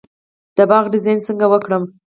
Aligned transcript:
د 0.57 0.57
باغ 0.69 0.83
ډیزاین 0.93 1.19
څنګه 1.27 1.45
وکړم؟ 1.49 1.83